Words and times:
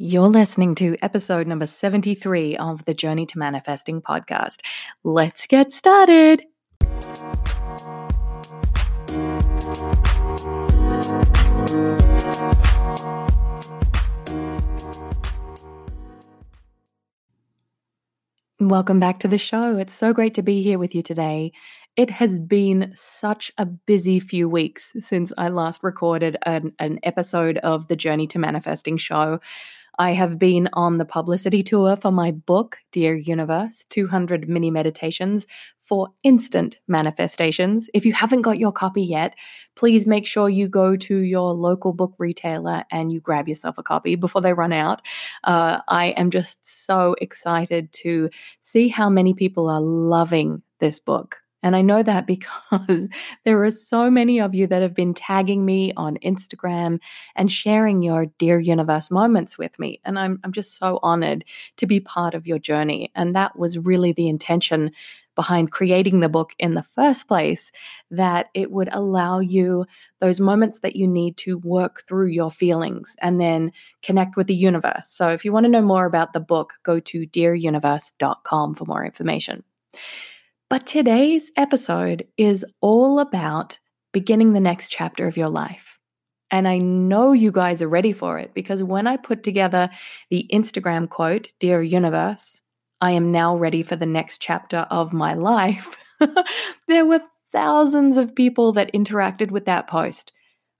You're 0.00 0.28
listening 0.28 0.76
to 0.76 0.96
episode 1.02 1.48
number 1.48 1.66
73 1.66 2.56
of 2.56 2.84
the 2.84 2.94
Journey 2.94 3.26
to 3.26 3.36
Manifesting 3.36 4.00
podcast. 4.00 4.60
Let's 5.02 5.48
get 5.48 5.72
started. 5.72 6.44
Welcome 18.60 19.00
back 19.00 19.18
to 19.18 19.26
the 19.26 19.36
show. 19.36 19.78
It's 19.78 19.94
so 19.94 20.12
great 20.12 20.34
to 20.34 20.42
be 20.42 20.62
here 20.62 20.78
with 20.78 20.94
you 20.94 21.02
today. 21.02 21.50
It 21.96 22.10
has 22.10 22.38
been 22.38 22.92
such 22.94 23.50
a 23.58 23.66
busy 23.66 24.20
few 24.20 24.48
weeks 24.48 24.92
since 25.00 25.32
I 25.36 25.48
last 25.48 25.82
recorded 25.82 26.36
an, 26.46 26.72
an, 26.78 27.00
episode 27.02 27.58
of 27.58 27.88
the 27.88 27.96
Journey 27.96 28.28
to 28.28 28.38
Manifesting 28.38 28.96
show. 28.96 29.40
I 29.98 30.12
have 30.12 30.38
been 30.38 30.68
on 30.74 30.98
the 30.98 31.04
publicity 31.04 31.64
tour 31.64 31.96
for 31.96 32.12
my 32.12 32.30
book, 32.30 32.78
Dear 32.92 33.16
Universe 33.16 33.84
200 33.90 34.48
Mini 34.48 34.70
Meditations 34.70 35.48
for 35.80 36.08
Instant 36.22 36.76
Manifestations. 36.86 37.90
If 37.92 38.06
you 38.06 38.12
haven't 38.12 38.42
got 38.42 38.60
your 38.60 38.70
copy 38.70 39.02
yet, 39.02 39.34
please 39.74 40.06
make 40.06 40.24
sure 40.24 40.48
you 40.48 40.68
go 40.68 40.96
to 40.96 41.18
your 41.18 41.52
local 41.52 41.92
book 41.92 42.14
retailer 42.18 42.84
and 42.92 43.12
you 43.12 43.20
grab 43.20 43.48
yourself 43.48 43.76
a 43.76 43.82
copy 43.82 44.14
before 44.14 44.40
they 44.40 44.52
run 44.52 44.72
out. 44.72 45.02
Uh, 45.42 45.80
I 45.88 46.10
am 46.10 46.30
just 46.30 46.64
so 46.64 47.16
excited 47.20 47.92
to 47.94 48.30
see 48.60 48.86
how 48.86 49.10
many 49.10 49.34
people 49.34 49.68
are 49.68 49.80
loving 49.80 50.62
this 50.78 51.00
book. 51.00 51.38
And 51.68 51.76
I 51.76 51.82
know 51.82 52.02
that 52.02 52.26
because 52.26 53.08
there 53.44 53.62
are 53.62 53.70
so 53.70 54.10
many 54.10 54.40
of 54.40 54.54
you 54.54 54.66
that 54.68 54.80
have 54.80 54.94
been 54.94 55.12
tagging 55.12 55.66
me 55.66 55.92
on 55.98 56.16
Instagram 56.24 56.98
and 57.36 57.52
sharing 57.52 58.02
your 58.02 58.26
Dear 58.38 58.58
Universe 58.58 59.10
moments 59.10 59.58
with 59.58 59.78
me. 59.78 60.00
And 60.06 60.18
I'm, 60.18 60.40
I'm 60.42 60.52
just 60.52 60.78
so 60.78 60.98
honored 61.02 61.44
to 61.76 61.86
be 61.86 62.00
part 62.00 62.32
of 62.32 62.46
your 62.46 62.58
journey. 62.58 63.12
And 63.14 63.36
that 63.36 63.58
was 63.58 63.78
really 63.78 64.12
the 64.12 64.30
intention 64.30 64.92
behind 65.34 65.70
creating 65.70 66.20
the 66.20 66.28
book 66.30 66.54
in 66.58 66.72
the 66.72 66.82
first 66.82 67.28
place 67.28 67.70
that 68.10 68.46
it 68.54 68.70
would 68.70 68.88
allow 68.90 69.38
you 69.38 69.84
those 70.20 70.40
moments 70.40 70.78
that 70.78 70.96
you 70.96 71.06
need 71.06 71.36
to 71.36 71.58
work 71.58 72.02
through 72.08 72.28
your 72.28 72.50
feelings 72.50 73.14
and 73.20 73.38
then 73.38 73.72
connect 74.02 74.36
with 74.36 74.46
the 74.46 74.54
universe. 74.54 75.06
So 75.10 75.28
if 75.28 75.44
you 75.44 75.52
want 75.52 75.64
to 75.64 75.70
know 75.70 75.82
more 75.82 76.06
about 76.06 76.32
the 76.32 76.40
book, 76.40 76.72
go 76.82 76.98
to 76.98 77.26
dearuniverse.com 77.26 78.74
for 78.74 78.84
more 78.86 79.04
information. 79.04 79.62
But 80.70 80.86
today's 80.86 81.50
episode 81.56 82.26
is 82.36 82.62
all 82.82 83.20
about 83.20 83.78
beginning 84.12 84.52
the 84.52 84.60
next 84.60 84.90
chapter 84.90 85.26
of 85.26 85.38
your 85.38 85.48
life. 85.48 85.98
And 86.50 86.68
I 86.68 86.76
know 86.76 87.32
you 87.32 87.50
guys 87.50 87.80
are 87.80 87.88
ready 87.88 88.12
for 88.12 88.38
it 88.38 88.52
because 88.52 88.82
when 88.82 89.06
I 89.06 89.16
put 89.16 89.42
together 89.42 89.88
the 90.28 90.46
Instagram 90.52 91.08
quote, 91.08 91.48
Dear 91.58 91.82
Universe, 91.82 92.60
I 93.00 93.12
am 93.12 93.32
now 93.32 93.56
ready 93.56 93.82
for 93.82 93.96
the 93.96 94.04
next 94.04 94.42
chapter 94.42 94.86
of 94.90 95.14
my 95.14 95.32
life, 95.32 95.96
there 96.86 97.06
were 97.06 97.22
thousands 97.50 98.18
of 98.18 98.34
people 98.34 98.72
that 98.72 98.92
interacted 98.92 99.50
with 99.50 99.64
that 99.64 99.86
post. 99.86 100.32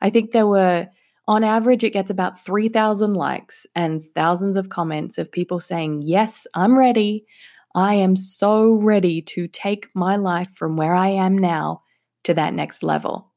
I 0.03 0.11
think 0.11 0.33
there 0.33 0.47
were, 0.47 0.89
on 1.27 1.44
average, 1.44 1.83
it 1.83 1.94
gets 1.94 2.11
about 2.11 2.44
3,000 2.44 3.14
likes 3.14 3.66
and 3.75 4.05
thousands 4.14 4.59
of 4.59 4.69
comments 4.69 5.16
of 5.16 5.33
people 5.33 5.61
saying, 5.61 6.03
Yes, 6.03 6.47
I'm 6.55 6.78
ready. 6.78 7.25
I 7.74 7.94
am 7.94 8.16
so 8.16 8.74
ready 8.74 9.22
to 9.22 9.47
take 9.48 9.88
my 9.94 10.16
life 10.16 10.48
from 10.55 10.77
where 10.77 10.94
I 10.94 11.08
am 11.08 11.36
now 11.36 11.83
to 12.25 12.34
that 12.34 12.55
next 12.55 12.83
level. 12.83 13.33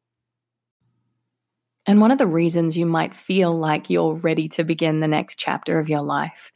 And 1.88 2.00
one 2.00 2.12
of 2.12 2.18
the 2.18 2.28
reasons 2.28 2.78
you 2.78 2.86
might 2.86 3.14
feel 3.14 3.54
like 3.54 3.90
you're 3.90 4.14
ready 4.14 4.48
to 4.50 4.64
begin 4.64 5.00
the 5.00 5.08
next 5.08 5.40
chapter 5.40 5.80
of 5.80 5.90
your 5.90 6.04
life, 6.04 6.52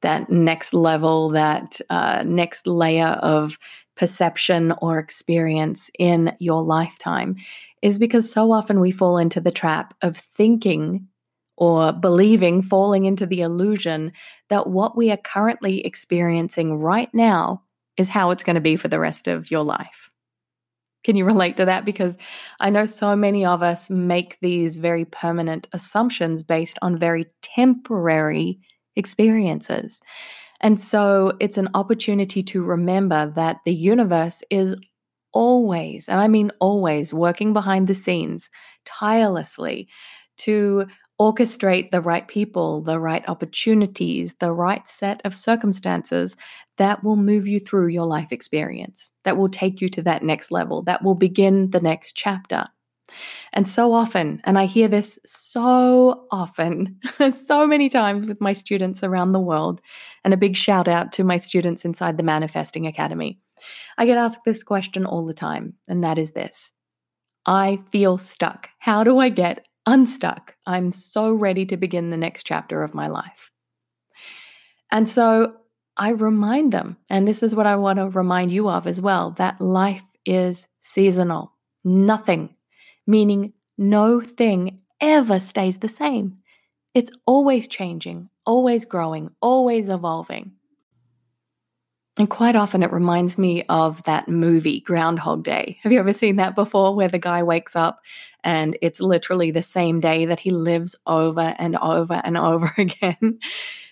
that 0.00 0.30
next 0.30 0.72
level, 0.72 1.30
that 1.30 1.80
uh, 1.90 2.22
next 2.26 2.66
layer 2.66 3.18
of 3.22 3.58
perception 3.94 4.72
or 4.80 4.98
experience 4.98 5.90
in 5.98 6.34
your 6.38 6.62
lifetime, 6.62 7.36
is 7.82 7.98
because 7.98 8.32
so 8.32 8.50
often 8.50 8.80
we 8.80 8.90
fall 8.90 9.18
into 9.18 9.40
the 9.40 9.50
trap 9.50 9.94
of 10.00 10.16
thinking 10.16 11.08
or 11.62 11.92
believing, 11.92 12.60
falling 12.60 13.04
into 13.04 13.24
the 13.24 13.40
illusion 13.40 14.12
that 14.48 14.66
what 14.66 14.96
we 14.96 15.12
are 15.12 15.16
currently 15.16 15.86
experiencing 15.86 16.76
right 16.76 17.08
now 17.14 17.62
is 17.96 18.08
how 18.08 18.32
it's 18.32 18.42
going 18.42 18.56
to 18.56 18.60
be 18.60 18.74
for 18.74 18.88
the 18.88 18.98
rest 18.98 19.28
of 19.28 19.48
your 19.48 19.62
life. 19.62 20.10
Can 21.04 21.14
you 21.14 21.24
relate 21.24 21.56
to 21.58 21.66
that? 21.66 21.84
Because 21.84 22.18
I 22.58 22.70
know 22.70 22.84
so 22.84 23.14
many 23.14 23.44
of 23.44 23.62
us 23.62 23.88
make 23.88 24.38
these 24.40 24.74
very 24.74 25.04
permanent 25.04 25.68
assumptions 25.72 26.42
based 26.42 26.80
on 26.82 26.98
very 26.98 27.26
temporary 27.42 28.58
experiences. 28.96 30.00
And 30.62 30.80
so 30.80 31.36
it's 31.38 31.58
an 31.58 31.68
opportunity 31.74 32.42
to 32.42 32.64
remember 32.64 33.30
that 33.36 33.58
the 33.64 33.72
universe 33.72 34.42
is 34.50 34.74
always, 35.32 36.08
and 36.08 36.18
I 36.18 36.26
mean 36.26 36.50
always, 36.58 37.14
working 37.14 37.52
behind 37.52 37.86
the 37.86 37.94
scenes 37.94 38.50
tirelessly 38.84 39.86
to 40.38 40.86
orchestrate 41.22 41.92
the 41.92 42.00
right 42.00 42.26
people, 42.26 42.82
the 42.82 42.98
right 42.98 43.22
opportunities, 43.28 44.34
the 44.40 44.52
right 44.52 44.88
set 44.88 45.22
of 45.24 45.36
circumstances 45.36 46.36
that 46.78 47.04
will 47.04 47.14
move 47.14 47.46
you 47.46 47.60
through 47.60 47.86
your 47.86 48.06
life 48.06 48.32
experience, 48.32 49.12
that 49.22 49.36
will 49.36 49.48
take 49.48 49.80
you 49.80 49.88
to 49.90 50.02
that 50.02 50.24
next 50.24 50.50
level, 50.50 50.82
that 50.82 51.04
will 51.04 51.14
begin 51.14 51.70
the 51.70 51.80
next 51.80 52.16
chapter. 52.16 52.66
And 53.52 53.68
so 53.68 53.92
often, 53.92 54.40
and 54.42 54.58
I 54.58 54.64
hear 54.64 54.88
this 54.88 55.16
so 55.24 56.26
often, 56.32 56.98
so 57.32 57.68
many 57.68 57.88
times 57.88 58.26
with 58.26 58.40
my 58.40 58.52
students 58.52 59.04
around 59.04 59.30
the 59.30 59.40
world, 59.40 59.80
and 60.24 60.34
a 60.34 60.38
big 60.38 60.56
shout 60.56 60.88
out 60.88 61.12
to 61.12 61.24
my 61.24 61.36
students 61.36 61.84
inside 61.84 62.16
the 62.16 62.24
Manifesting 62.24 62.86
Academy. 62.86 63.38
I 63.96 64.06
get 64.06 64.18
asked 64.18 64.44
this 64.44 64.64
question 64.64 65.06
all 65.06 65.24
the 65.24 65.34
time, 65.34 65.74
and 65.88 66.02
that 66.02 66.18
is 66.18 66.32
this 66.32 66.72
I 67.46 67.78
feel 67.92 68.18
stuck. 68.18 68.70
How 68.80 69.04
do 69.04 69.18
I 69.18 69.28
get 69.28 69.66
unstuck. 69.86 70.56
I'm 70.66 70.92
so 70.92 71.32
ready 71.32 71.66
to 71.66 71.76
begin 71.76 72.10
the 72.10 72.16
next 72.16 72.44
chapter 72.44 72.82
of 72.82 72.94
my 72.94 73.08
life. 73.08 73.50
And 74.90 75.08
so 75.08 75.56
I 75.96 76.10
remind 76.10 76.72
them, 76.72 76.96
and 77.10 77.26
this 77.26 77.42
is 77.42 77.54
what 77.54 77.66
I 77.66 77.76
want 77.76 77.98
to 77.98 78.08
remind 78.08 78.52
you 78.52 78.68
of 78.68 78.86
as 78.86 79.00
well, 79.00 79.32
that 79.32 79.60
life 79.60 80.04
is 80.24 80.68
seasonal. 80.80 81.52
Nothing, 81.84 82.54
meaning 83.06 83.52
no 83.76 84.20
thing 84.20 84.80
ever 85.00 85.40
stays 85.40 85.78
the 85.78 85.88
same. 85.88 86.38
It's 86.94 87.10
always 87.26 87.66
changing, 87.66 88.28
always 88.46 88.84
growing, 88.84 89.30
always 89.40 89.88
evolving. 89.88 90.52
And 92.18 92.28
quite 92.28 92.56
often 92.56 92.82
it 92.82 92.92
reminds 92.92 93.38
me 93.38 93.64
of 93.70 94.02
that 94.02 94.28
movie, 94.28 94.80
Groundhog 94.80 95.44
Day. 95.44 95.78
Have 95.82 95.92
you 95.92 95.98
ever 95.98 96.12
seen 96.12 96.36
that 96.36 96.54
before, 96.54 96.94
where 96.94 97.08
the 97.08 97.18
guy 97.18 97.42
wakes 97.42 97.74
up 97.74 98.00
and 98.44 98.76
it's 98.82 99.00
literally 99.00 99.50
the 99.50 99.62
same 99.62 100.00
day 100.00 100.26
that 100.26 100.40
he 100.40 100.50
lives 100.50 100.94
over 101.06 101.54
and 101.58 101.76
over 101.76 102.20
and 102.24 102.36
over 102.38 102.72
again? 102.78 103.38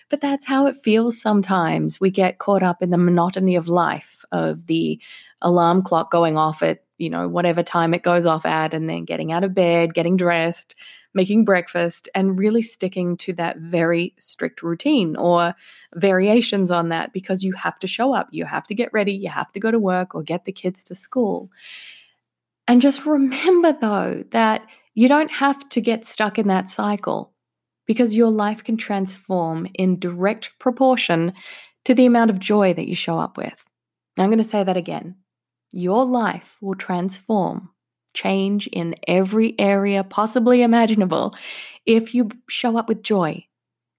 But 0.09 0.19
that's 0.19 0.45
how 0.45 0.67
it 0.67 0.75
feels 0.75 1.21
sometimes. 1.21 2.01
We 2.01 2.09
get 2.09 2.37
caught 2.37 2.63
up 2.63 2.83
in 2.83 2.89
the 2.89 2.97
monotony 2.97 3.55
of 3.55 3.69
life, 3.69 4.25
of 4.31 4.67
the 4.67 4.99
alarm 5.41 5.83
clock 5.83 6.11
going 6.11 6.37
off 6.37 6.61
at, 6.61 6.83
you 6.97 7.09
know, 7.09 7.29
whatever 7.29 7.63
time 7.63 7.93
it 7.93 8.03
goes 8.03 8.25
off 8.25 8.45
at, 8.45 8.73
and 8.73 8.89
then 8.89 9.05
getting 9.05 9.31
out 9.31 9.45
of 9.45 9.53
bed, 9.53 9.93
getting 9.93 10.17
dressed, 10.17 10.75
making 11.13 11.45
breakfast 11.45 12.09
and 12.15 12.37
really 12.37 12.61
sticking 12.61 13.17
to 13.17 13.33
that 13.33 13.57
very 13.57 14.13
strict 14.17 14.63
routine 14.63 15.15
or 15.15 15.53
variations 15.95 16.71
on 16.71 16.89
that 16.89 17.11
because 17.13 17.43
you 17.43 17.53
have 17.53 17.77
to 17.79 17.87
show 17.87 18.13
up, 18.13 18.27
you 18.31 18.45
have 18.45 18.67
to 18.67 18.75
get 18.75 18.91
ready, 18.93 19.13
you 19.13 19.29
have 19.29 19.51
to 19.51 19.59
go 19.59 19.71
to 19.71 19.79
work 19.79 20.15
or 20.15 20.23
get 20.23 20.45
the 20.45 20.51
kids 20.51 20.83
to 20.83 20.95
school. 20.95 21.51
And 22.67 22.81
just 22.81 23.05
remember 23.05 23.73
though 23.73 24.23
that 24.31 24.65
you 24.93 25.07
don't 25.07 25.31
have 25.31 25.67
to 25.69 25.81
get 25.81 26.05
stuck 26.05 26.37
in 26.37 26.47
that 26.47 26.69
cycle 26.69 27.33
because 27.85 28.15
your 28.15 28.29
life 28.29 28.63
can 28.63 28.77
transform 28.77 29.67
in 29.73 29.99
direct 29.99 30.57
proportion 30.59 31.33
to 31.85 31.95
the 31.95 32.05
amount 32.05 32.29
of 32.29 32.39
joy 32.39 32.73
that 32.73 32.87
you 32.87 32.95
show 32.95 33.19
up 33.19 33.37
with. 33.37 33.65
Now, 34.15 34.23
I'm 34.23 34.29
going 34.29 34.37
to 34.37 34.43
say 34.43 34.63
that 34.63 34.77
again. 34.77 35.15
Your 35.73 36.05
life 36.05 36.57
will 36.61 36.75
transform 36.75 37.69
change 38.13 38.67
in 38.67 38.95
every 39.07 39.57
area 39.57 40.03
possibly 40.03 40.61
imaginable 40.61 41.33
if 41.85 42.13
you 42.13 42.29
show 42.49 42.77
up 42.77 42.89
with 42.89 43.03
joy 43.03 43.45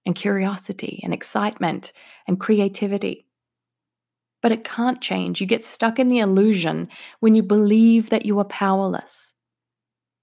and 0.05 0.15
curiosity 0.15 0.99
and 1.03 1.13
excitement 1.13 1.93
and 2.27 2.39
creativity. 2.39 3.22
But 4.43 4.51
it 4.51 4.63
can't 4.63 5.01
change. 5.01 5.41
You 5.41 5.47
get 5.47 5.65
stuck 5.65 5.97
in 5.97 6.09
the 6.09 6.19
illusion 6.19 6.89
when 7.21 7.33
you 7.33 7.41
believe 7.41 8.11
that 8.11 8.27
you 8.27 8.37
are 8.37 8.45
powerless, 8.45 9.33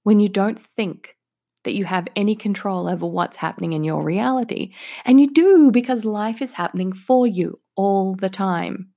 when 0.04 0.20
you 0.20 0.28
don't 0.28 0.58
think 0.58 1.16
that 1.64 1.74
you 1.74 1.84
have 1.84 2.06
any 2.14 2.36
control 2.36 2.88
over 2.88 3.06
what's 3.06 3.36
happening 3.36 3.72
in 3.72 3.82
your 3.82 4.04
reality. 4.04 4.72
And 5.04 5.20
you 5.20 5.32
do 5.32 5.70
because 5.72 6.04
life 6.04 6.40
is 6.40 6.52
happening 6.52 6.92
for 6.92 7.26
you 7.26 7.58
all 7.76 8.14
the 8.14 8.30
time. 8.30 8.90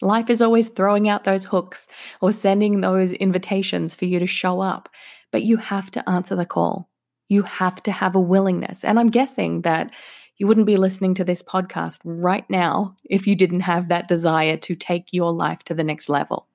Life 0.00 0.30
is 0.30 0.40
always 0.40 0.68
throwing 0.68 1.08
out 1.08 1.24
those 1.24 1.44
hooks 1.44 1.88
or 2.20 2.32
sending 2.32 2.80
those 2.80 3.12
invitations 3.12 3.96
for 3.96 4.04
you 4.04 4.18
to 4.20 4.26
show 4.26 4.60
up, 4.60 4.88
but 5.32 5.42
you 5.42 5.56
have 5.56 5.90
to 5.92 6.08
answer 6.08 6.36
the 6.36 6.46
call. 6.46 6.88
You 7.28 7.42
have 7.42 7.82
to 7.82 7.92
have 7.92 8.14
a 8.14 8.20
willingness. 8.20 8.84
And 8.84 8.98
I'm 8.98 9.10
guessing 9.10 9.62
that 9.62 9.92
You 10.38 10.46
wouldn't 10.46 10.66
be 10.66 10.76
listening 10.76 11.14
to 11.14 11.24
this 11.24 11.42
podcast 11.42 11.98
right 12.04 12.48
now 12.48 12.94
if 13.04 13.26
you 13.26 13.34
didn't 13.34 13.60
have 13.60 13.88
that 13.88 14.08
desire 14.08 14.56
to 14.58 14.76
take 14.76 15.12
your 15.12 15.32
life 15.32 15.64
to 15.64 15.74
the 15.74 15.84
next 15.84 16.08
level. 16.08 16.46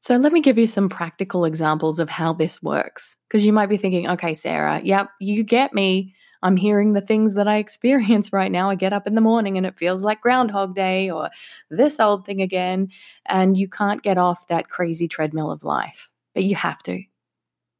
So, 0.00 0.16
let 0.16 0.32
me 0.32 0.40
give 0.40 0.58
you 0.58 0.66
some 0.66 0.88
practical 0.88 1.44
examples 1.44 2.00
of 2.00 2.08
how 2.10 2.32
this 2.32 2.62
works. 2.62 3.16
Because 3.28 3.44
you 3.44 3.52
might 3.52 3.68
be 3.68 3.76
thinking, 3.76 4.08
okay, 4.08 4.34
Sarah, 4.34 4.80
yep, 4.82 5.10
you 5.20 5.44
get 5.44 5.72
me. 5.72 6.14
I'm 6.42 6.56
hearing 6.56 6.94
the 6.94 7.00
things 7.02 7.34
that 7.34 7.46
I 7.46 7.58
experience 7.58 8.32
right 8.32 8.50
now. 8.50 8.70
I 8.70 8.74
get 8.74 8.92
up 8.92 9.06
in 9.06 9.14
the 9.14 9.20
morning 9.20 9.56
and 9.56 9.66
it 9.66 9.78
feels 9.78 10.02
like 10.02 10.22
Groundhog 10.22 10.74
Day 10.74 11.10
or 11.10 11.30
this 11.68 12.00
old 12.00 12.24
thing 12.24 12.40
again. 12.40 12.88
And 13.26 13.56
you 13.56 13.68
can't 13.68 14.02
get 14.02 14.18
off 14.18 14.48
that 14.48 14.68
crazy 14.68 15.06
treadmill 15.06 15.50
of 15.50 15.64
life, 15.64 16.10
but 16.34 16.44
you 16.44 16.56
have 16.56 16.82
to. 16.84 17.02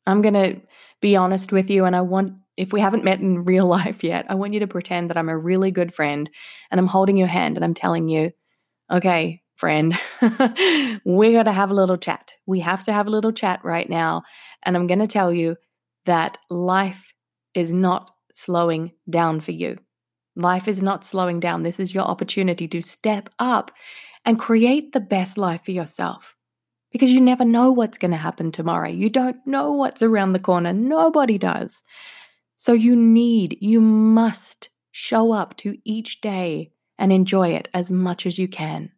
I'm 0.06 0.22
going 0.22 0.34
to 0.34 0.60
be 1.00 1.16
honest 1.16 1.52
with 1.52 1.70
you. 1.70 1.84
And 1.84 1.96
I 1.96 2.00
want, 2.02 2.34
if 2.60 2.74
we 2.74 2.80
haven't 2.80 3.04
met 3.04 3.20
in 3.20 3.44
real 3.44 3.66
life 3.80 4.04
yet, 4.04 4.26
I 4.28 4.34
want 4.34 4.52
you 4.52 4.60
to 4.60 4.66
pretend 4.66 5.10
that 5.10 5.16
I'm 5.16 5.30
a 5.30 5.38
really 5.38 5.70
good 5.70 5.94
friend 5.94 6.30
and 6.70 6.78
I'm 6.78 6.86
holding 6.86 7.16
your 7.16 7.28
hand 7.28 7.56
and 7.56 7.64
I'm 7.64 7.74
telling 7.74 8.08
you, 8.08 8.32
okay, 8.90 9.42
friend, 9.56 9.98
we're 10.20 11.32
going 11.32 11.44
to 11.44 11.52
have 11.52 11.70
a 11.70 11.74
little 11.74 11.96
chat. 11.96 12.34
We 12.46 12.60
have 12.60 12.84
to 12.84 12.92
have 12.92 13.06
a 13.06 13.10
little 13.10 13.32
chat 13.32 13.64
right 13.64 13.88
now. 13.88 14.22
And 14.62 14.76
I'm 14.76 14.86
going 14.86 15.00
to 15.00 15.06
tell 15.06 15.32
you 15.32 15.56
that 16.06 16.38
life 16.48 17.14
is 17.54 17.72
not 17.72 18.10
slowing 18.32 18.92
down 19.08 19.40
for 19.40 19.52
you. 19.52 19.78
Life 20.36 20.68
is 20.68 20.82
not 20.82 21.04
slowing 21.04 21.40
down. 21.40 21.62
This 21.62 21.80
is 21.80 21.94
your 21.94 22.04
opportunity 22.04 22.68
to 22.68 22.80
step 22.80 23.28
up 23.38 23.70
and 24.24 24.38
create 24.38 24.92
the 24.92 25.00
best 25.00 25.36
life 25.38 25.64
for 25.64 25.72
yourself 25.72 26.36
because 26.92 27.10
you 27.10 27.20
never 27.20 27.44
know 27.44 27.70
what's 27.70 27.98
going 27.98 28.10
to 28.10 28.16
happen 28.16 28.50
tomorrow. 28.50 28.88
You 28.88 29.08
don't 29.08 29.36
know 29.46 29.72
what's 29.72 30.02
around 30.02 30.32
the 30.32 30.38
corner. 30.38 30.72
Nobody 30.72 31.38
does. 31.38 31.82
So 32.60 32.74
you 32.74 32.94
need, 32.94 33.56
you 33.62 33.80
must 33.80 34.68
show 34.92 35.32
up 35.32 35.56
to 35.56 35.78
each 35.82 36.20
day 36.20 36.72
and 36.98 37.10
enjoy 37.10 37.54
it 37.54 37.68
as 37.72 37.90
much 37.90 38.26
as 38.26 38.38
you 38.38 38.48
can. 38.48 38.92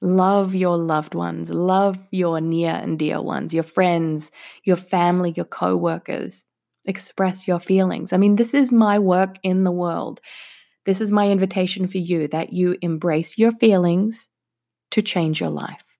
Love 0.00 0.54
your 0.54 0.76
loved 0.76 1.16
ones, 1.16 1.50
love 1.50 1.98
your 2.12 2.40
near 2.40 2.70
and 2.70 2.96
dear 2.96 3.20
ones, 3.20 3.52
your 3.52 3.64
friends, 3.64 4.30
your 4.62 4.76
family, 4.76 5.32
your 5.34 5.46
co 5.46 5.76
workers. 5.76 6.44
Express 6.84 7.48
your 7.48 7.58
feelings. 7.58 8.12
I 8.12 8.18
mean, 8.18 8.36
this 8.36 8.54
is 8.54 8.70
my 8.70 9.00
work 9.00 9.34
in 9.42 9.64
the 9.64 9.72
world. 9.72 10.20
This 10.84 11.00
is 11.00 11.10
my 11.10 11.28
invitation 11.28 11.88
for 11.88 11.98
you 11.98 12.28
that 12.28 12.52
you 12.52 12.76
embrace 12.82 13.36
your 13.36 13.50
feelings 13.50 14.28
to 14.92 15.02
change 15.02 15.40
your 15.40 15.50
life. 15.50 15.91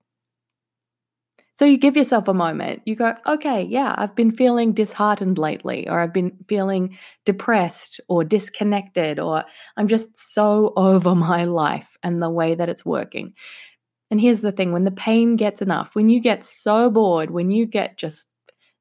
So 1.55 1.65
you 1.65 1.77
give 1.77 1.95
yourself 1.95 2.27
a 2.27 2.33
moment. 2.33 2.81
You 2.85 2.95
go, 2.95 3.15
okay, 3.27 3.63
yeah, 3.63 3.93
I've 3.97 4.15
been 4.15 4.31
feeling 4.31 4.73
disheartened 4.73 5.37
lately, 5.37 5.87
or 5.87 5.99
I've 5.99 6.13
been 6.13 6.35
feeling 6.47 6.97
depressed 7.25 8.01
or 8.07 8.23
disconnected, 8.23 9.19
or 9.19 9.43
I'm 9.77 9.87
just 9.87 10.17
so 10.17 10.73
over 10.77 11.15
my 11.15 11.45
life 11.45 11.97
and 12.03 12.21
the 12.21 12.29
way 12.29 12.55
that 12.55 12.69
it's 12.69 12.85
working. 12.85 13.33
And 14.11 14.21
here's 14.21 14.41
the 14.41 14.51
thing 14.51 14.71
when 14.71 14.83
the 14.83 14.91
pain 14.91 15.35
gets 15.35 15.61
enough, 15.61 15.95
when 15.95 16.09
you 16.09 16.19
get 16.19 16.43
so 16.43 16.89
bored, 16.89 17.31
when 17.31 17.51
you 17.51 17.65
get 17.65 17.97
just 17.97 18.27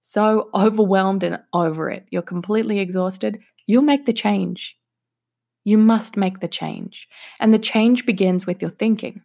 so 0.02 0.50
overwhelmed 0.54 1.22
and 1.22 1.40
over 1.52 1.90
it, 1.90 2.06
you're 2.10 2.22
completely 2.22 2.80
exhausted, 2.80 3.40
you'll 3.66 3.82
make 3.82 4.06
the 4.06 4.12
change. 4.12 4.76
You 5.64 5.78
must 5.78 6.16
make 6.16 6.40
the 6.40 6.48
change. 6.48 7.08
And 7.40 7.52
the 7.54 7.58
change 7.58 8.06
begins 8.06 8.46
with 8.46 8.62
your 8.62 8.70
thinking. 8.70 9.22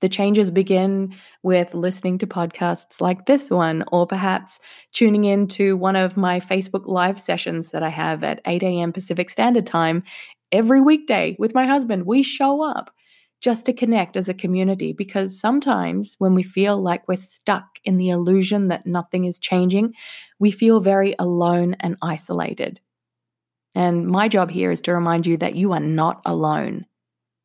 The 0.00 0.08
changes 0.08 0.50
begin 0.50 1.14
with 1.42 1.74
listening 1.74 2.18
to 2.18 2.26
podcasts 2.26 3.00
like 3.00 3.26
this 3.26 3.50
one, 3.50 3.84
or 3.92 4.06
perhaps 4.06 4.58
tuning 4.92 5.24
in 5.24 5.46
to 5.48 5.76
one 5.76 5.96
of 5.96 6.16
my 6.16 6.40
Facebook 6.40 6.86
Live 6.86 7.20
sessions 7.20 7.70
that 7.70 7.82
I 7.82 7.90
have 7.90 8.24
at 8.24 8.40
8 8.46 8.62
a.m. 8.62 8.92
Pacific 8.92 9.28
Standard 9.28 9.66
Time 9.66 10.02
every 10.52 10.80
weekday 10.80 11.36
with 11.38 11.54
my 11.54 11.66
husband. 11.66 12.06
We 12.06 12.22
show 12.22 12.62
up 12.62 12.90
just 13.40 13.66
to 13.66 13.72
connect 13.72 14.16
as 14.16 14.28
a 14.28 14.34
community 14.34 14.92
because 14.92 15.38
sometimes 15.38 16.14
when 16.18 16.34
we 16.34 16.42
feel 16.42 16.80
like 16.80 17.06
we're 17.08 17.16
stuck 17.16 17.66
in 17.84 17.96
the 17.96 18.10
illusion 18.10 18.68
that 18.68 18.86
nothing 18.86 19.24
is 19.24 19.38
changing, 19.38 19.94
we 20.38 20.50
feel 20.50 20.80
very 20.80 21.14
alone 21.18 21.74
and 21.80 21.96
isolated. 22.02 22.80
And 23.74 24.06
my 24.06 24.28
job 24.28 24.50
here 24.50 24.70
is 24.70 24.80
to 24.82 24.92
remind 24.92 25.26
you 25.26 25.36
that 25.38 25.54
you 25.54 25.72
are 25.72 25.80
not 25.80 26.20
alone. 26.24 26.86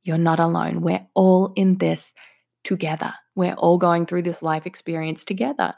You're 0.04 0.18
not 0.18 0.40
alone. 0.40 0.82
We're 0.82 1.06
all 1.14 1.54
in 1.56 1.78
this 1.78 2.14
together. 2.66 3.14
We're 3.36 3.54
all 3.54 3.78
going 3.78 4.06
through 4.06 4.24
this 4.24 4.42
life 4.42 4.66
experience 4.66 5.24
together. 5.24 5.74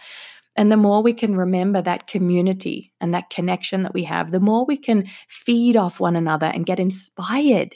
And 0.56 0.72
the 0.72 0.78
more 0.78 1.04
we 1.04 1.14
can 1.14 1.36
remember 1.36 1.84
that 1.84 2.08
community 2.08 2.92
and 3.00 3.14
that 3.14 3.30
connection 3.30 3.84
that 3.84 3.94
we 3.94 4.04
have, 4.06 4.32
the 4.32 4.40
more 4.40 4.66
we 4.66 4.78
can 4.78 5.08
feed 5.28 5.78
off 5.78 6.00
one 6.00 6.16
another 6.16 6.48
and 6.48 6.66
get 6.66 6.80
inspired 6.80 7.76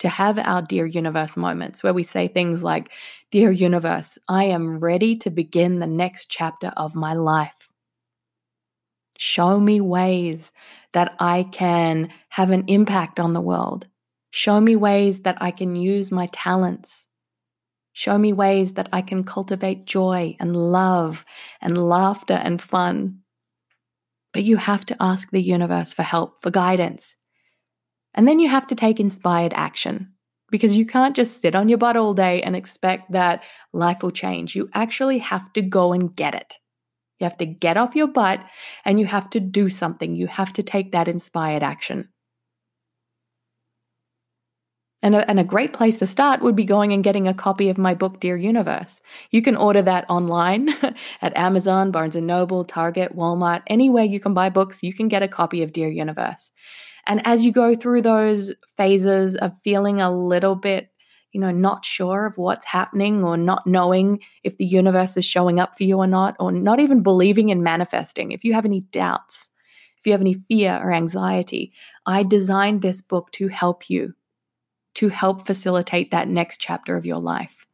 to 0.00 0.08
have 0.08 0.38
our 0.38 0.62
Dear 0.62 0.84
Universe 0.84 1.36
moments 1.36 1.82
where 1.82 1.94
we 1.94 2.02
say 2.02 2.28
things 2.28 2.62
like, 2.62 2.90
Dear 3.30 3.50
Universe, 3.50 4.18
I 4.28 4.44
am 4.44 4.78
ready 4.78 5.16
to 5.18 5.30
begin 5.30 5.78
the 5.78 5.86
next 5.86 6.28
chapter 6.28 6.72
of 6.76 6.96
my 6.96 7.14
life. 7.14 7.70
Show 9.16 9.58
me 9.58 9.80
ways 9.80 10.52
that 10.92 11.14
I 11.18 11.44
can 11.44 12.12
have 12.28 12.50
an 12.50 12.64
impact 12.66 13.18
on 13.18 13.32
the 13.32 13.40
world. 13.40 13.86
Show 14.30 14.60
me 14.60 14.76
ways 14.76 15.22
that 15.22 15.38
I 15.40 15.50
can 15.50 15.76
use 15.76 16.12
my 16.12 16.28
talents. 16.32 17.06
Show 17.96 18.18
me 18.18 18.34
ways 18.34 18.74
that 18.74 18.90
I 18.92 19.00
can 19.00 19.24
cultivate 19.24 19.86
joy 19.86 20.36
and 20.38 20.54
love 20.54 21.24
and 21.62 21.78
laughter 21.78 22.34
and 22.34 22.60
fun. 22.60 23.20
But 24.34 24.42
you 24.42 24.58
have 24.58 24.84
to 24.86 24.96
ask 25.00 25.30
the 25.30 25.40
universe 25.40 25.94
for 25.94 26.02
help, 26.02 26.42
for 26.42 26.50
guidance. 26.50 27.16
And 28.12 28.28
then 28.28 28.38
you 28.38 28.50
have 28.50 28.66
to 28.66 28.74
take 28.74 29.00
inspired 29.00 29.54
action 29.54 30.12
because 30.50 30.76
you 30.76 30.84
can't 30.84 31.16
just 31.16 31.40
sit 31.40 31.54
on 31.54 31.70
your 31.70 31.78
butt 31.78 31.96
all 31.96 32.12
day 32.12 32.42
and 32.42 32.54
expect 32.54 33.12
that 33.12 33.44
life 33.72 34.02
will 34.02 34.10
change. 34.10 34.54
You 34.54 34.68
actually 34.74 35.16
have 35.20 35.50
to 35.54 35.62
go 35.62 35.94
and 35.94 36.14
get 36.14 36.34
it. 36.34 36.52
You 37.18 37.24
have 37.24 37.38
to 37.38 37.46
get 37.46 37.78
off 37.78 37.96
your 37.96 38.08
butt 38.08 38.44
and 38.84 39.00
you 39.00 39.06
have 39.06 39.30
to 39.30 39.40
do 39.40 39.70
something. 39.70 40.14
You 40.14 40.26
have 40.26 40.52
to 40.52 40.62
take 40.62 40.92
that 40.92 41.08
inspired 41.08 41.62
action. 41.62 42.10
And 45.06 45.14
a, 45.14 45.30
and 45.30 45.38
a, 45.38 45.44
great 45.44 45.72
place 45.72 45.98
to 45.98 46.06
start 46.08 46.42
would 46.42 46.56
be 46.56 46.64
going 46.64 46.92
and 46.92 47.04
getting 47.04 47.28
a 47.28 47.32
copy 47.32 47.68
of 47.68 47.78
my 47.78 47.94
book, 47.94 48.18
Dear 48.18 48.36
Universe. 48.36 49.00
You 49.30 49.40
can 49.40 49.54
order 49.54 49.80
that 49.82 50.04
online 50.08 50.70
at 51.22 51.36
Amazon, 51.36 51.92
Barnes 51.92 52.16
& 52.16 52.20
Noble, 52.20 52.64
Target, 52.64 53.14
Walmart, 53.14 53.62
anywhere 53.68 54.02
you 54.02 54.18
can 54.18 54.34
buy 54.34 54.48
books, 54.48 54.82
you 54.82 54.92
can 54.92 55.06
get 55.06 55.22
a 55.22 55.28
copy 55.28 55.62
of 55.62 55.72
Dear 55.72 55.88
Universe. 55.90 56.50
And 57.06 57.24
as 57.24 57.44
you 57.44 57.52
go 57.52 57.76
through 57.76 58.02
those 58.02 58.52
phases 58.76 59.36
of 59.36 59.56
feeling 59.62 60.00
a 60.00 60.10
little 60.10 60.56
bit, 60.56 60.90
you 61.30 61.40
know, 61.40 61.52
not 61.52 61.84
sure 61.84 62.26
of 62.26 62.36
what's 62.36 62.64
happening 62.64 63.22
or 63.22 63.36
not 63.36 63.64
knowing 63.64 64.18
if 64.42 64.56
the 64.56 64.66
universe 64.66 65.16
is 65.16 65.24
showing 65.24 65.60
up 65.60 65.76
for 65.76 65.84
you 65.84 65.98
or 65.98 66.08
not, 66.08 66.34
or 66.40 66.50
not 66.50 66.80
even 66.80 67.04
believing 67.04 67.50
in 67.50 67.62
manifesting, 67.62 68.32
if 68.32 68.42
you 68.42 68.54
have 68.54 68.64
any 68.64 68.80
doubts, 68.80 69.50
if 69.98 70.06
you 70.06 70.10
have 70.10 70.20
any 70.20 70.34
fear 70.34 70.80
or 70.82 70.90
anxiety, 70.90 71.72
I 72.06 72.24
designed 72.24 72.82
this 72.82 73.00
book 73.00 73.30
to 73.34 73.46
help 73.46 73.88
you, 73.88 74.14
to 74.96 75.08
help 75.08 75.46
facilitate 75.46 76.10
that 76.10 76.28
next 76.28 76.58
chapter 76.58 76.96
of 76.96 77.06
your 77.06 77.20
life. 77.20 77.66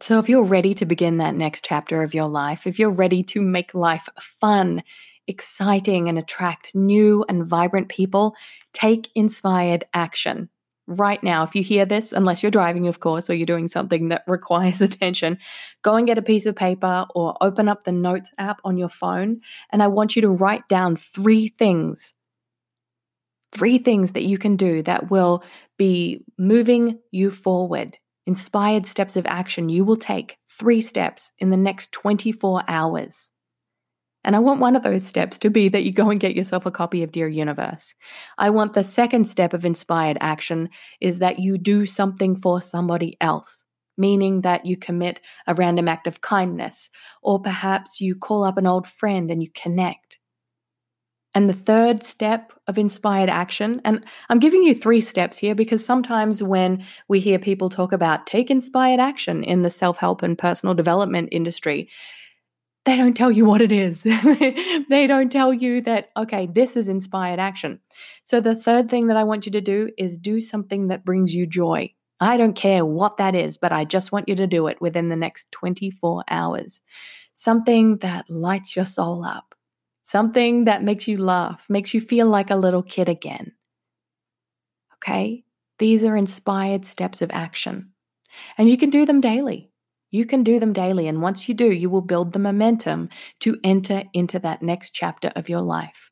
So, 0.00 0.20
if 0.20 0.28
you're 0.28 0.44
ready 0.44 0.74
to 0.74 0.86
begin 0.86 1.18
that 1.18 1.34
next 1.34 1.64
chapter 1.64 2.02
of 2.02 2.14
your 2.14 2.28
life, 2.28 2.66
if 2.66 2.78
you're 2.78 2.90
ready 2.90 3.24
to 3.24 3.42
make 3.42 3.74
life 3.74 4.08
fun 4.20 4.82
exciting 5.26 6.08
and 6.08 6.16
attract 6.16 6.74
new 6.74 7.24
and 7.28 7.44
vibrant 7.44 7.88
people, 7.88 8.34
take 8.72 9.10
inspired 9.14 9.84
action. 9.92 10.48
Right 10.86 11.22
now, 11.22 11.42
if 11.42 11.54
you 11.54 11.62
hear 11.62 11.84
this, 11.84 12.12
unless 12.12 12.42
you're 12.42 12.50
driving, 12.50 12.86
of 12.86 13.00
course, 13.00 13.28
or 13.28 13.34
you're 13.34 13.44
doing 13.44 13.68
something 13.68 14.08
that 14.08 14.22
requires 14.28 14.80
attention, 14.80 15.38
go 15.82 15.96
and 15.96 16.06
get 16.06 16.18
a 16.18 16.22
piece 16.22 16.46
of 16.46 16.54
paper 16.54 17.04
or 17.14 17.36
open 17.40 17.68
up 17.68 17.84
the 17.84 17.92
Notes 17.92 18.30
app 18.38 18.60
on 18.64 18.78
your 18.78 18.88
phone. 18.88 19.40
And 19.70 19.82
I 19.82 19.88
want 19.88 20.14
you 20.14 20.22
to 20.22 20.30
write 20.30 20.66
down 20.68 20.94
three 20.96 21.48
things 21.48 22.14
three 23.52 23.78
things 23.78 24.12
that 24.12 24.24
you 24.24 24.38
can 24.38 24.56
do 24.56 24.82
that 24.82 25.10
will 25.10 25.42
be 25.76 26.24
moving 26.38 26.98
you 27.10 27.30
forward. 27.30 27.98
Inspired 28.26 28.86
steps 28.86 29.16
of 29.16 29.26
action 29.26 29.68
you 29.68 29.84
will 29.84 29.96
take, 29.96 30.36
three 30.50 30.80
steps 30.80 31.32
in 31.38 31.50
the 31.50 31.56
next 31.56 31.92
24 31.92 32.62
hours. 32.68 33.30
And 34.24 34.34
I 34.34 34.40
want 34.40 34.60
one 34.60 34.76
of 34.76 34.82
those 34.82 35.04
steps 35.04 35.38
to 35.38 35.50
be 35.50 35.68
that 35.68 35.84
you 35.84 35.92
go 35.92 36.10
and 36.10 36.20
get 36.20 36.34
yourself 36.34 36.66
a 36.66 36.70
copy 36.70 37.02
of 37.02 37.12
Dear 37.12 37.28
Universe. 37.28 37.94
I 38.36 38.50
want 38.50 38.74
the 38.74 38.82
second 38.82 39.28
step 39.28 39.54
of 39.54 39.64
inspired 39.64 40.18
action 40.20 40.70
is 41.00 41.20
that 41.20 41.38
you 41.38 41.56
do 41.56 41.86
something 41.86 42.36
for 42.36 42.60
somebody 42.60 43.16
else, 43.20 43.64
meaning 43.96 44.42
that 44.42 44.66
you 44.66 44.76
commit 44.76 45.20
a 45.46 45.54
random 45.54 45.88
act 45.88 46.06
of 46.06 46.20
kindness, 46.20 46.90
or 47.22 47.40
perhaps 47.40 48.00
you 48.00 48.16
call 48.16 48.44
up 48.44 48.58
an 48.58 48.66
old 48.66 48.86
friend 48.86 49.30
and 49.30 49.42
you 49.42 49.48
connect. 49.54 50.07
And 51.38 51.48
the 51.48 51.54
third 51.54 52.02
step 52.02 52.52
of 52.66 52.78
inspired 52.78 53.28
action, 53.28 53.80
and 53.84 54.04
I'm 54.28 54.40
giving 54.40 54.64
you 54.64 54.74
three 54.74 55.00
steps 55.00 55.38
here 55.38 55.54
because 55.54 55.84
sometimes 55.84 56.42
when 56.42 56.84
we 57.06 57.20
hear 57.20 57.38
people 57.38 57.70
talk 57.70 57.92
about 57.92 58.26
take 58.26 58.50
inspired 58.50 58.98
action 58.98 59.44
in 59.44 59.62
the 59.62 59.70
self 59.70 59.98
help 59.98 60.24
and 60.24 60.36
personal 60.36 60.74
development 60.74 61.28
industry, 61.30 61.90
they 62.84 62.96
don't 62.96 63.16
tell 63.16 63.30
you 63.30 63.44
what 63.44 63.62
it 63.62 63.70
is. 63.70 64.02
they 64.88 65.06
don't 65.06 65.30
tell 65.30 65.54
you 65.54 65.80
that, 65.82 66.10
okay, 66.16 66.48
this 66.52 66.76
is 66.76 66.88
inspired 66.88 67.38
action. 67.38 67.78
So, 68.24 68.40
the 68.40 68.56
third 68.56 68.88
thing 68.88 69.06
that 69.06 69.16
I 69.16 69.22
want 69.22 69.46
you 69.46 69.52
to 69.52 69.60
do 69.60 69.92
is 69.96 70.18
do 70.18 70.40
something 70.40 70.88
that 70.88 71.04
brings 71.04 71.32
you 71.32 71.46
joy. 71.46 71.94
I 72.18 72.36
don't 72.36 72.56
care 72.56 72.84
what 72.84 73.18
that 73.18 73.36
is, 73.36 73.58
but 73.58 73.70
I 73.70 73.84
just 73.84 74.10
want 74.10 74.28
you 74.28 74.34
to 74.34 74.48
do 74.48 74.66
it 74.66 74.80
within 74.80 75.08
the 75.08 75.14
next 75.14 75.52
24 75.52 76.24
hours. 76.28 76.80
Something 77.32 77.98
that 77.98 78.28
lights 78.28 78.74
your 78.74 78.86
soul 78.86 79.24
up, 79.24 79.54
something 80.08 80.64
that 80.64 80.82
makes 80.82 81.06
you 81.06 81.18
laugh, 81.18 81.66
makes 81.68 81.92
you 81.92 82.00
feel 82.00 82.28
like 82.28 82.50
a 82.50 82.56
little 82.56 82.82
kid 82.82 83.10
again. 83.10 83.52
Okay? 84.94 85.44
These 85.78 86.02
are 86.02 86.16
inspired 86.16 86.86
steps 86.86 87.20
of 87.20 87.30
action. 87.30 87.90
And 88.56 88.70
you 88.70 88.78
can 88.78 88.88
do 88.88 89.04
them 89.04 89.20
daily. 89.20 89.70
You 90.10 90.24
can 90.24 90.42
do 90.42 90.58
them 90.58 90.72
daily. 90.72 91.08
And 91.08 91.20
once 91.20 91.46
you 91.46 91.54
do, 91.54 91.70
you 91.70 91.90
will 91.90 92.00
build 92.00 92.32
the 92.32 92.38
momentum 92.38 93.10
to 93.40 93.58
enter 93.62 94.04
into 94.14 94.38
that 94.38 94.62
next 94.62 94.94
chapter 94.94 95.30
of 95.36 95.50
your 95.50 95.60
life. 95.60 96.10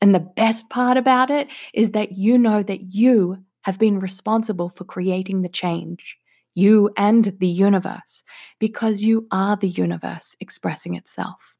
And 0.00 0.14
the 0.14 0.20
best 0.20 0.70
part 0.70 0.96
about 0.96 1.30
it 1.30 1.48
is 1.74 1.90
that 1.90 2.12
you 2.12 2.38
know 2.38 2.62
that 2.62 2.94
you 2.94 3.44
have 3.64 3.78
been 3.78 3.98
responsible 3.98 4.70
for 4.70 4.84
creating 4.84 5.42
the 5.42 5.50
change, 5.50 6.16
you 6.54 6.90
and 6.96 7.36
the 7.40 7.48
universe, 7.48 8.24
because 8.58 9.02
you 9.02 9.26
are 9.30 9.56
the 9.56 9.68
universe 9.68 10.34
expressing 10.40 10.94
itself. 10.94 11.54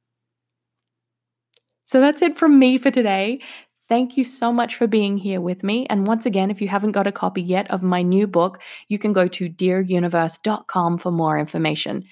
So 1.85 2.01
that's 2.01 2.23
it 2.23 2.37
from 2.37 2.59
me 2.59 2.79
for 2.79 2.91
today. 2.91 3.41
Thank 3.87 4.17
you 4.17 4.25
so 4.25 4.51
much 4.51 4.77
for 4.77 4.87
being 4.87 5.19
here 5.19 5.41
with 5.41 5.63
me. 5.63 5.87
And 5.91 6.07
once 6.07 6.25
again, 6.25 6.51
if 6.51 6.63
you 6.63 6.69
haven't 6.69 6.93
got 6.93 7.07
a 7.07 7.13
copy 7.13 7.43
yet 7.43 7.71
of 7.71 7.83
my 7.83 8.01
new 8.01 8.27
book, 8.27 8.63
you 8.89 8.99
can 8.99 9.13
go 9.13 9.29
to 9.29 9.49
dearuniverse.com 9.49 10.99
for 10.99 11.13
more 11.13 11.39
information. 11.39 12.05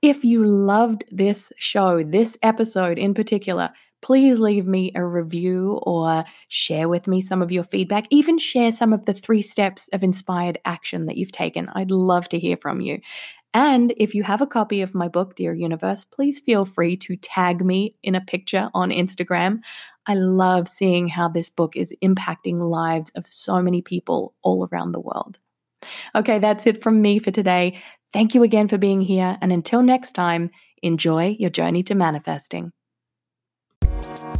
If 0.00 0.24
you 0.24 0.46
loved 0.46 1.04
this 1.10 1.52
show, 1.58 2.02
this 2.02 2.38
episode 2.42 2.98
in 2.98 3.12
particular, 3.12 3.70
please 4.02 4.40
leave 4.40 4.66
me 4.66 4.92
a 4.94 5.04
review 5.04 5.80
or 5.82 6.24
share 6.48 6.88
with 6.88 7.06
me 7.06 7.20
some 7.20 7.42
of 7.42 7.52
your 7.52 7.64
feedback. 7.64 8.06
Even 8.10 8.38
share 8.38 8.72
some 8.72 8.92
of 8.92 9.04
the 9.04 9.14
three 9.14 9.42
steps 9.42 9.88
of 9.92 10.02
inspired 10.02 10.58
action 10.64 11.06
that 11.06 11.16
you've 11.16 11.32
taken. 11.32 11.68
I'd 11.74 11.90
love 11.90 12.28
to 12.30 12.38
hear 12.38 12.56
from 12.56 12.80
you. 12.80 13.00
And 13.52 13.92
if 13.96 14.14
you 14.14 14.22
have 14.22 14.40
a 14.40 14.46
copy 14.46 14.80
of 14.80 14.94
my 14.94 15.08
book, 15.08 15.34
Dear 15.34 15.54
Universe, 15.54 16.04
please 16.04 16.38
feel 16.38 16.64
free 16.64 16.96
to 16.98 17.16
tag 17.16 17.64
me 17.64 17.96
in 18.02 18.14
a 18.14 18.20
picture 18.20 18.70
on 18.74 18.90
Instagram. 18.90 19.60
I 20.06 20.14
love 20.14 20.68
seeing 20.68 21.08
how 21.08 21.28
this 21.28 21.50
book 21.50 21.76
is 21.76 21.94
impacting 22.02 22.62
lives 22.62 23.10
of 23.16 23.26
so 23.26 23.60
many 23.60 23.82
people 23.82 24.34
all 24.42 24.68
around 24.70 24.92
the 24.92 25.00
world. 25.00 25.38
Okay, 26.14 26.38
that's 26.38 26.66
it 26.66 26.82
from 26.82 27.02
me 27.02 27.18
for 27.18 27.32
today. 27.32 27.80
Thank 28.12 28.34
you 28.34 28.42
again 28.42 28.68
for 28.68 28.78
being 28.78 29.00
here. 29.00 29.36
And 29.40 29.52
until 29.52 29.82
next 29.82 30.12
time, 30.12 30.50
enjoy 30.82 31.36
your 31.38 31.50
journey 31.50 31.82
to 31.84 31.94
manifesting. 31.94 32.72
Thank 34.02 34.34
you. 34.34 34.39